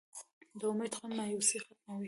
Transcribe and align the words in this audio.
د 0.59 0.61
امید 0.71 0.93
خوند 0.97 1.13
مایوسي 1.17 1.57
ختموي. 1.65 1.99